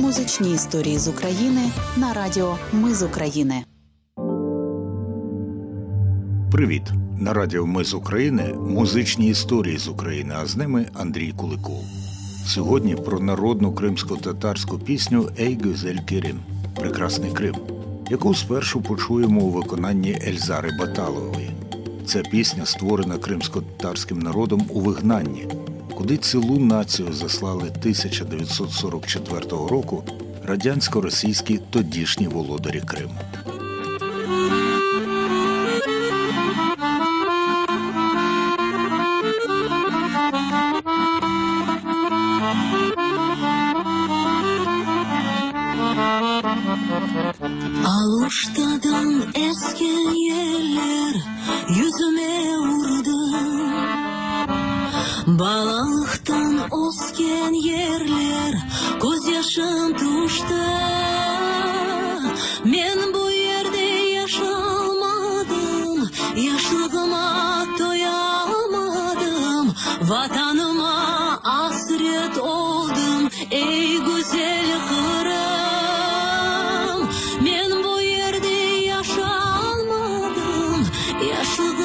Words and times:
Музичні 0.00 0.52
історії 0.52 0.98
з 0.98 1.08
України 1.08 1.70
на 1.96 2.12
радіо 2.12 2.58
Ми 2.72 2.94
з 2.94 3.02
України. 3.02 3.64
Привіт! 6.52 6.82
На 7.20 7.32
радіо 7.32 7.66
Ми 7.66 7.84
з 7.84 7.94
України 7.94 8.54
музичні 8.54 9.28
історії 9.28 9.78
з 9.78 9.88
України, 9.88 10.34
а 10.38 10.46
з 10.46 10.56
ними 10.56 10.86
Андрій 10.94 11.32
Куликов. 11.36 11.84
Сьогодні 12.46 12.94
про 12.94 13.20
народну 13.20 13.72
кримсько-татарську 13.72 14.78
пісню 14.78 15.30
Ей 15.40 15.58
Гюзель 15.64 15.98
Керім 16.06 16.40
Прекрасний 16.74 17.32
Крим, 17.32 17.54
яку 18.10 18.34
спершу 18.34 18.82
почуємо 18.82 19.40
у 19.40 19.50
виконанні 19.50 20.18
Ельзари 20.26 20.70
Баталової. 20.80 21.50
Ця 22.06 22.20
пісня 22.20 22.66
створена 22.66 23.18
кримсько-татарським 23.18 24.18
народом 24.18 24.66
у 24.68 24.80
вигнанні, 24.80 25.48
куди 25.96 26.16
цілу 26.16 26.58
націю 26.58 27.12
заслали 27.12 27.62
1944 27.62 29.40
року 29.50 30.04
радянсько-російські 30.44 31.60
тодішні 31.70 32.28
володарі 32.28 32.80
Криму. 32.80 33.14
Aluştadan 47.96 49.10
esken 49.48 50.04
yeller 50.28 51.14
yüzüme 51.78 52.34
vurdu 52.66 53.18
yashin 59.46 59.94
tushdi 60.00 60.66
men 62.72 62.98
bu 63.14 63.24
yerda 63.30 63.84
yasholmadim 64.18 65.98
yoshlig'imga 66.46 67.28
to'yamadim 67.80 69.64
vatanima 70.10 70.96
asret 71.62 72.36
oldim 72.56 73.22
ey 73.62 73.90
go'zal 74.06 74.70
qirim 74.88 76.28
men 77.46 77.70
bu 77.84 77.94
yerda 78.14 78.56
yasholmadim 78.92 80.80
yoshlig 81.30 81.75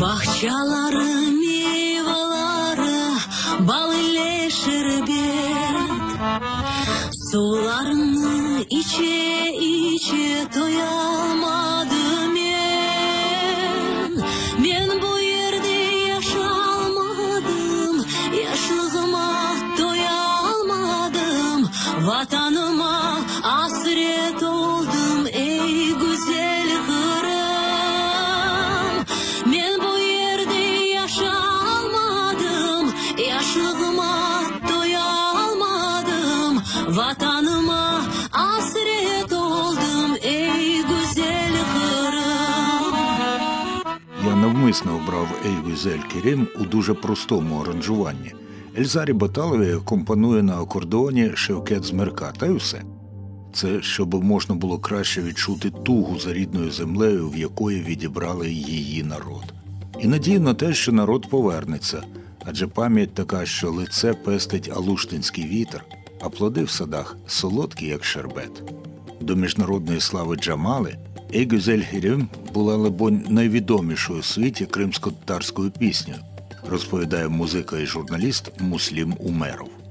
бақшалары 0.00 1.10
мевалары 1.40 3.00
бал 3.68 3.90
эле 3.92 4.48
шербет 4.48 5.76
сууларын 7.28 8.64
ичет 8.80 9.51
Yaşlığıma 33.82 34.42
doyamadım 34.68 36.62
Vatanıma 36.88 38.02
hasret 38.30 39.32
oldum 39.32 40.16
ey 40.22 40.82
güzel 40.82 41.52
Kırım 41.72 42.94
Я 44.26 44.36
навмисно 44.36 44.96
обрав 44.96 45.28
Ей 45.44 45.56
Гюзель 45.66 46.02
Керім 46.12 46.48
у 46.60 46.64
дуже 46.64 46.94
простому 46.94 47.60
аранжуванні. 47.60 48.32
Ельзарі 48.78 49.12
Баталові 49.12 49.76
компонує 49.84 50.42
на 50.42 50.56
акордеоні 50.56 51.30
Шевкет 51.34 51.84
Змерка, 51.84 52.32
та 52.38 52.46
й 52.46 52.50
усе. 52.50 52.82
Це 53.54 53.82
щоб 53.82 54.24
можна 54.24 54.54
було 54.54 54.78
краще 54.78 55.22
відчути 55.22 55.70
тугу 55.70 56.18
за 56.18 56.32
рідною 56.32 56.70
землею, 56.70 57.30
в 57.30 57.36
якої 57.36 57.82
відібрали 57.82 58.50
її 58.50 59.02
народ. 59.02 59.54
І 60.00 60.06
надію 60.06 60.40
на 60.40 60.54
те, 60.54 60.74
що 60.74 60.92
народ 60.92 61.30
повернеться, 61.30 62.02
адже 62.44 62.66
пам'ять 62.66 63.14
така, 63.14 63.46
що 63.46 63.70
лице 63.70 64.14
пестить 64.14 64.70
алуштинський 64.76 65.46
вітер, 65.46 65.84
а 66.20 66.28
плоди 66.28 66.64
в 66.64 66.70
садах 66.70 67.16
солодкі, 67.26 67.86
як 67.86 68.04
шербет. 68.04 68.62
До 69.20 69.36
міжнародної 69.36 70.00
слави 70.00 70.36
Джамали 70.36 70.96
Егюзель 71.34 71.82
Гюзель 71.92 72.28
була, 72.54 72.76
либонь, 72.76 73.26
найвідомішою 73.28 74.18
у 74.18 74.22
світі 74.22 74.66
кримсько-татарською 74.66 75.70
піснею, 75.70 76.18
розповідає 76.68 77.28
музика 77.28 77.78
і 77.78 77.86
журналіст 77.86 78.60
Муслім 78.60 79.16
Умеров. 79.20 79.81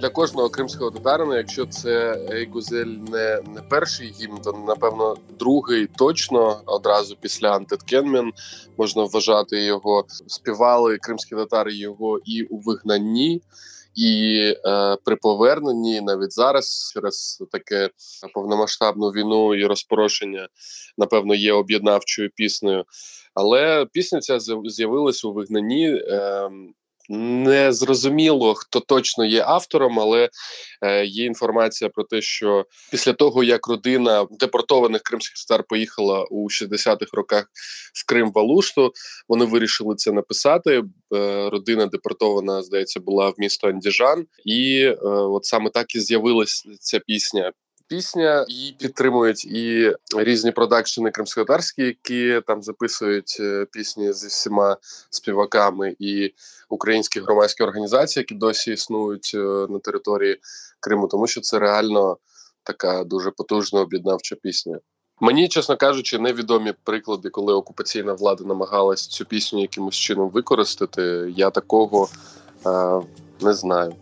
Для 0.00 0.08
кожного 0.08 0.48
кримського 0.50 0.90
татарина, 0.90 1.36
якщо 1.36 1.66
це 1.66 2.26
Ейгузель 2.30 2.86
не, 2.86 3.42
не 3.54 3.62
перший 3.70 4.14
гімн, 4.20 4.38
то 4.44 4.52
напевно 4.66 5.16
другий 5.38 5.86
точно 5.86 6.60
одразу 6.66 7.16
після 7.20 7.56
Антиткенмен 7.56 8.32
можна 8.78 9.04
вважати 9.04 9.64
його. 9.64 10.04
Співали 10.26 10.98
кримські 10.98 11.34
татари 11.34 11.74
його 11.74 12.18
і 12.24 12.42
у 12.42 12.58
вигнанні. 12.58 13.42
І 13.94 14.36
е, 14.66 14.96
при 15.04 15.16
поверненні 15.16 16.00
навіть 16.00 16.32
зараз 16.32 16.90
через 16.94 17.42
таке 17.52 17.90
повномасштабну 18.34 19.08
війну 19.08 19.54
і 19.54 19.66
розпорошення, 19.66 20.48
напевно, 20.98 21.34
є 21.34 21.52
об'єднавчою 21.52 22.30
піснею. 22.34 22.84
Але 23.34 23.86
пісня 23.92 24.20
ця 24.20 24.38
з'явилась 24.64 25.24
у 25.24 25.32
вигнанні. 25.32 25.88
Е, 25.88 26.50
не 27.12 27.72
зрозуміло, 27.72 28.54
хто 28.54 28.80
точно 28.80 29.24
є 29.24 29.42
автором, 29.46 30.00
але 30.00 30.30
е, 30.82 31.04
є 31.04 31.24
інформація 31.24 31.90
про 31.90 32.04
те, 32.04 32.20
що 32.22 32.66
після 32.90 33.12
того 33.12 33.44
як 33.44 33.68
родина 33.68 34.26
депортованих 34.30 35.02
кримських 35.02 35.46
татар 35.46 35.64
поїхала 35.68 36.24
у 36.30 36.48
60-х 36.48 37.10
роках 37.12 37.46
в 37.94 38.06
Крим 38.06 38.32
Валушту, 38.32 38.92
вони 39.28 39.44
вирішили 39.44 39.94
це 39.94 40.12
написати. 40.12 40.82
Е, 41.14 41.48
родина 41.50 41.86
депортована, 41.86 42.62
здається, 42.62 43.00
була 43.00 43.28
в 43.28 43.34
місто 43.38 43.68
Андіжан, 43.68 44.26
і 44.44 44.80
е, 44.80 44.94
от 45.04 45.44
саме 45.44 45.70
так 45.70 45.94
і 45.94 46.00
з'явилася 46.00 46.68
ця 46.80 46.98
пісня. 46.98 47.52
Пісня 47.90 48.44
її 48.48 48.72
підтримують 48.72 49.44
і 49.44 49.94
різні 50.16 50.50
продакшени 50.50 51.10
кримськотарські, 51.10 51.82
які 51.82 52.40
там 52.46 52.62
записують 52.62 53.36
е, 53.40 53.66
пісні 53.72 54.12
зі 54.12 54.26
всіма 54.26 54.76
співаками, 55.10 55.96
і 55.98 56.34
українські 56.68 57.20
громадські 57.20 57.62
організації, 57.62 58.20
які 58.20 58.34
досі 58.34 58.72
існують 58.72 59.32
е, 59.34 59.38
на 59.68 59.78
території 59.78 60.38
Криму, 60.80 61.08
тому 61.08 61.26
що 61.26 61.40
це 61.40 61.58
реально 61.58 62.16
така 62.62 63.04
дуже 63.04 63.30
потужна 63.30 63.80
об'єднавча 63.80 64.36
пісня. 64.36 64.78
Мені, 65.20 65.48
чесно 65.48 65.76
кажучи, 65.76 66.18
невідомі 66.18 66.74
приклади, 66.84 67.30
коли 67.30 67.54
окупаційна 67.54 68.12
влада 68.12 68.44
намагалась 68.44 69.06
цю 69.06 69.24
пісню 69.24 69.60
якимось 69.60 69.94
чином 69.94 70.30
використати. 70.30 71.32
Я 71.36 71.50
такого 71.50 72.08
е, 72.66 73.00
не 73.40 73.54
знаю. 73.54 73.94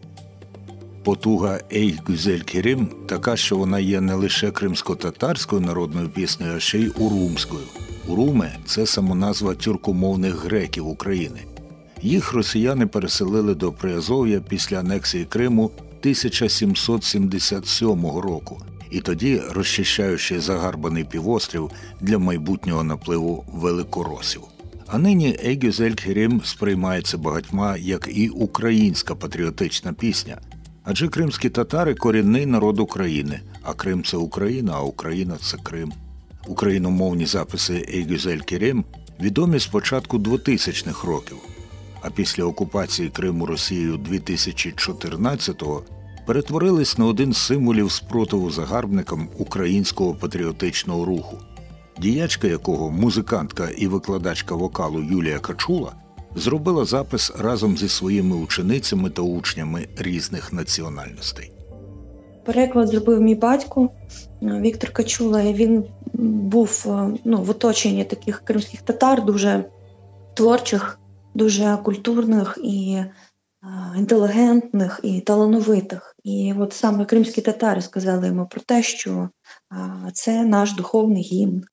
Потуга 1.04 1.60
Ей 1.72 1.98
Гюзель 2.06 2.40
Керім 2.40 2.88
така, 3.06 3.36
що 3.36 3.56
вона 3.56 3.78
є 3.78 4.00
не 4.00 4.14
лише 4.14 4.50
кримсько-татарською 4.50 5.60
народною 5.60 6.08
піснею, 6.08 6.52
а 6.56 6.60
ще 6.60 6.78
й 6.78 6.92
урумською. 6.98 7.64
Уруми 8.08 8.50
це 8.66 8.86
самоназва 8.86 9.54
тюркомовних 9.54 10.44
греків 10.44 10.88
України. 10.88 11.40
Їх 12.02 12.32
росіяни 12.32 12.86
переселили 12.86 13.54
до 13.54 13.72
Приазов'я 13.72 14.40
після 14.40 14.78
анексії 14.78 15.24
Криму 15.24 15.64
1777 15.64 18.06
року, 18.06 18.62
і 18.90 19.00
тоді 19.00 19.42
розчищаючи 19.50 20.40
загарбаний 20.40 21.04
півострів 21.04 21.70
для 22.00 22.18
майбутнього 22.18 22.84
напливу 22.84 23.44
великоросів. 23.52 24.42
А 24.86 24.98
нині 24.98 25.38
Ейгюзель 25.44 25.92
Керім 25.92 26.40
сприймається 26.44 27.18
багатьма 27.18 27.76
як 27.76 28.08
і 28.12 28.28
українська 28.28 29.14
патріотична 29.14 29.92
пісня. 29.92 30.38
Адже 30.90 31.08
кримські 31.08 31.50
татари 31.50 31.94
корінний 31.94 32.46
народ 32.46 32.80
України, 32.80 33.40
а 33.62 33.72
Крим 33.72 34.04
це 34.04 34.16
Україна, 34.16 34.72
а 34.74 34.80
Україна 34.80 35.36
це 35.42 35.56
Крим. 35.56 35.92
Україномовні 36.46 37.26
записи 37.26 37.86
Ейгюзель 37.94 38.38
Керім 38.38 38.84
відомі 39.20 39.58
з 39.58 39.66
початку 39.66 40.18
2000-х 40.18 41.08
років, 41.08 41.36
а 42.02 42.10
після 42.10 42.44
окупації 42.44 43.08
Криму 43.08 43.46
Росією 43.46 43.96
2014-го 43.96 45.82
перетворились 46.26 46.98
на 46.98 47.06
один 47.06 47.32
з 47.32 47.38
символів 47.38 47.92
спротиву 47.92 48.50
загарбникам 48.50 49.28
українського 49.38 50.14
патріотичного 50.14 51.04
руху, 51.04 51.38
діячка 51.98 52.46
якого 52.46 52.90
музикантка 52.90 53.68
і 53.76 53.86
викладачка 53.86 54.54
вокалу 54.54 55.02
Юлія 55.02 55.38
Качула 55.38 55.92
зробила 56.34 56.84
запис 56.84 57.32
разом 57.38 57.76
зі 57.76 57.88
своїми 57.88 58.36
ученицями 58.36 59.10
та 59.10 59.22
учнями 59.22 59.88
різних 59.96 60.52
національностей. 60.52 61.52
Переклад 62.44 62.88
зробив 62.88 63.20
мій 63.20 63.34
батько 63.34 63.88
е, 64.42 64.60
Віктор 64.60 64.92
Качула. 64.92 65.52
Він 65.52 65.84
був 66.12 66.84
е, 66.86 67.18
ну, 67.24 67.42
в 67.42 67.50
оточенні 67.50 68.04
таких 68.04 68.40
кримських 68.44 68.82
татар, 68.82 69.24
дуже 69.24 69.64
творчих, 70.34 70.98
дуже 71.34 71.78
культурних 71.84 72.58
і 72.64 72.92
е, 72.92 73.08
інтелігентних 73.98 75.00
і 75.02 75.20
талановитих. 75.20 76.16
І 76.24 76.54
от 76.58 76.72
саме 76.72 77.04
кримські 77.04 77.40
татари 77.40 77.82
сказали 77.82 78.26
йому 78.26 78.46
про 78.46 78.60
те, 78.60 78.82
що 78.82 79.28
це 80.12 80.44
наш 80.44 80.72
духовний 80.74 81.22
гімн. 81.22 81.64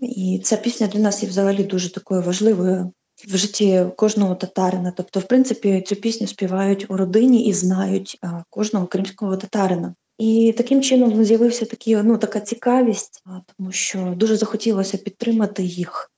І 0.00 0.40
ця 0.44 0.56
пісня 0.56 0.86
для 0.86 1.00
нас 1.00 1.22
є 1.22 1.28
взагалі 1.28 1.64
дуже 1.64 1.92
такою 1.92 2.22
важливою 2.22 2.92
в 3.28 3.36
житті 3.36 3.86
кожного 3.96 4.34
татарина. 4.34 4.92
Тобто, 4.96 5.20
в 5.20 5.24
принципі, 5.24 5.84
цю 5.86 5.96
пісню 5.96 6.26
співають 6.26 6.90
у 6.90 6.96
родині 6.96 7.46
і 7.46 7.52
знають 7.52 8.18
кожного 8.50 8.86
кримського 8.86 9.36
татарина. 9.36 9.94
І 10.18 10.54
таким 10.56 10.82
чином 10.82 11.24
з'явився 11.24 11.64
такі, 11.64 11.96
ну, 11.96 12.18
така 12.18 12.40
цікавість, 12.40 13.24
тому 13.56 13.72
що 13.72 14.14
дуже 14.16 14.36
захотілося 14.36 14.96
підтримати 14.96 15.62
їх 15.62 16.10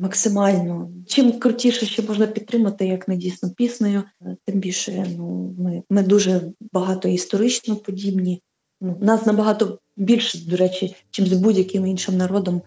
максимально. 0.00 0.90
Чим 1.06 1.32
крутіше, 1.32 1.86
що 1.86 2.02
можна 2.02 2.26
підтримати, 2.26 2.86
як 2.86 3.08
не 3.08 3.16
дійсно 3.16 3.50
піснею, 3.50 4.02
тим 4.44 4.58
більше 4.60 5.06
ну, 5.16 5.54
ми 5.58 5.82
ми 5.90 6.02
дуже 6.02 6.42
багато 6.72 7.08
історично 7.08 7.76
подібні. 7.76 8.42
Ну, 8.80 8.98
Нас 9.00 9.26
набагато 9.26 9.78
більше, 9.96 10.38
до 10.38 10.56
речі, 10.56 10.96
чим 11.10 11.26
з 11.26 11.32
будь-яким 11.32 11.86
іншим 11.86 12.16
народом 12.16 12.62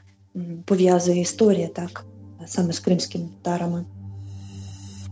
пов'язує 0.65 1.21
історія, 1.21 1.67
так 1.67 2.05
саме 2.47 2.73
з 2.73 2.79
кримськими 2.79 3.25
татарами. 3.41 3.85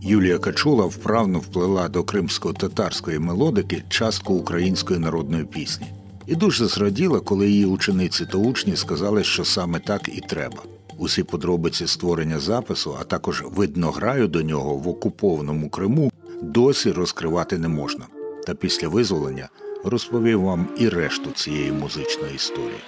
Юлія 0.02 0.38
Качула 0.38 0.84
вправно 0.84 1.38
вплила 1.38 1.88
до 1.88 2.04
кримсько-татарської 2.04 3.18
мелодики 3.18 3.82
частку 3.88 4.34
української 4.34 5.00
народної 5.00 5.44
пісні 5.44 5.86
і 6.26 6.34
дуже 6.34 6.66
зраділа, 6.66 7.20
коли 7.20 7.50
її 7.50 7.64
учениці 7.64 8.26
та 8.26 8.38
учні 8.38 8.76
сказали, 8.76 9.24
що 9.24 9.44
саме 9.44 9.78
так 9.78 10.08
і 10.08 10.20
треба. 10.20 10.62
Усі 10.98 11.22
подробиці 11.22 11.86
створення 11.86 12.38
запису, 12.38 12.96
а 13.00 13.04
також 13.04 13.44
виднограю 13.56 14.28
до 14.28 14.42
нього 14.42 14.76
в 14.76 14.88
окупованому 14.88 15.68
Криму 15.68 16.12
досі 16.42 16.92
розкривати 16.92 17.58
не 17.58 17.68
можна. 17.68 18.06
Та 18.46 18.54
після 18.54 18.88
визволення 18.88 19.48
розповів 19.84 20.42
вам 20.42 20.68
і 20.78 20.88
решту 20.88 21.30
цієї 21.30 21.72
музичної 21.72 22.34
історії. 22.34 22.80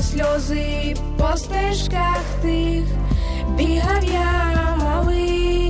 Сльози 0.00 0.96
по 1.18 1.36
стежках 1.36 2.22
тих. 2.42 2.84
Бігав 3.56 4.04
я 4.04 4.76
малим, 4.76 5.61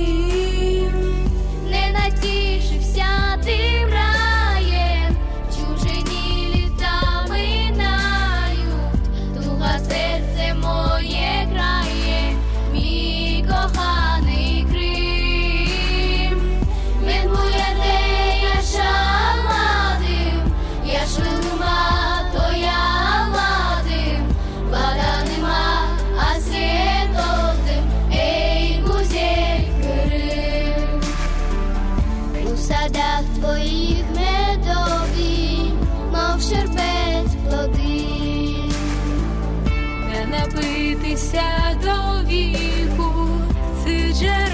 твоїх 33.43 34.05
медові, 34.15 35.71
мов 36.11 36.41
шербет 36.41 37.27
плоди, 37.49 38.05
не 40.09 40.25
напитися 40.25 41.43
до 41.83 42.29
віку 42.29 43.29
джерел 44.13 44.52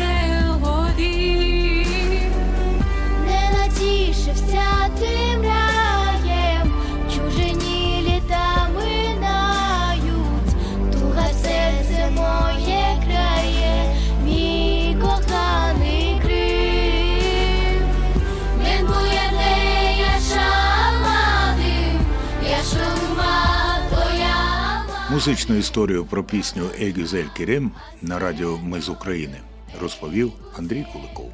Музичну 25.19 25.56
історію 25.56 26.06
про 26.06 26.23
пісню 26.23 26.64
Егюзель 26.81 27.26
Керем 27.38 27.71
на 28.02 28.19
радіо 28.19 28.57
Ми 28.57 28.81
з 28.81 28.90
України 28.90 29.38
розповів 29.81 30.31
Андрій 30.57 30.85
Куликов. 30.94 31.31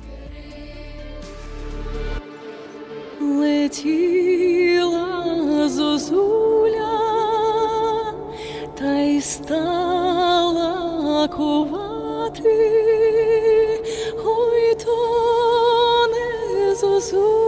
летіла 3.40 5.20
зозуля, 5.70 7.02
та 8.80 8.98
й 8.98 9.22
стала 9.22 11.28
кувати, 11.28 12.44
ой 14.26 14.76
то 14.86 16.08
не 16.08 16.76
зозуля, 16.76 17.45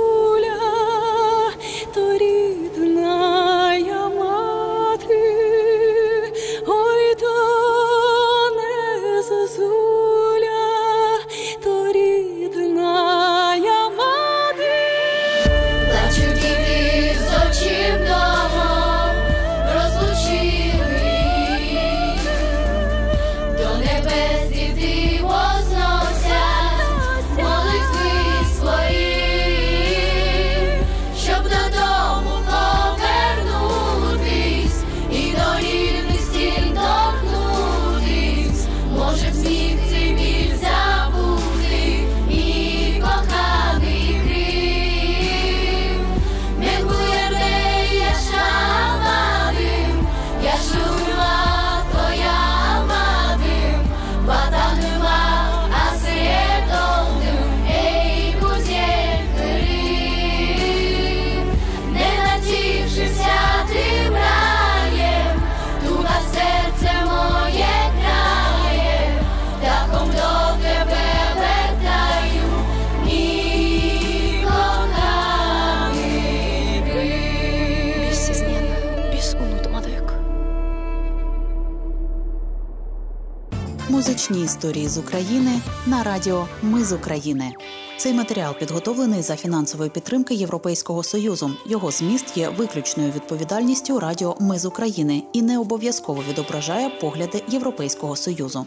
Музичні 83.90 84.44
історії 84.44 84.88
з 84.88 84.98
України 84.98 85.52
на 85.86 86.04
радіо 86.04 86.48
Ми 86.62 86.84
з 86.84 86.94
України. 86.94 87.54
Цей 87.98 88.14
матеріал 88.14 88.54
підготовлений 88.60 89.22
за 89.22 89.36
фінансової 89.36 89.90
підтримки 89.90 90.34
Європейського 90.34 91.04
союзу. 91.04 91.52
Його 91.66 91.92
зміст 91.92 92.38
є 92.38 92.50
виключною 92.50 93.12
відповідальністю 93.12 94.00
Радіо 94.00 94.38
Ми 94.40 94.60
з 94.60 94.66
України 94.66 95.24
і 95.34 95.42
не 95.42 95.60
обов'язково 95.60 96.24
відображає 96.30 96.90
погляди 96.90 97.44
Європейського 97.48 98.16
союзу. 98.16 98.66